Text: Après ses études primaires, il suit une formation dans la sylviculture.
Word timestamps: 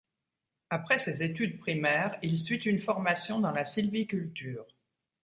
Après 0.71 0.97
ses 0.97 1.21
études 1.21 1.59
primaires, 1.59 2.17
il 2.23 2.39
suit 2.39 2.55
une 2.65 2.79
formation 2.79 3.39
dans 3.39 3.51
la 3.51 3.65
sylviculture. 3.65 4.65